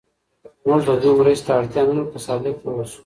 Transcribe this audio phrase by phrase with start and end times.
[0.67, 2.99] موږ د دوی مرستې ته اړتیا نه لرو که صادق واوسو.